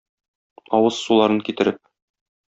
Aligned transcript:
Авыз 0.77 1.01
суларын 1.01 1.43
китереп... 1.49 1.77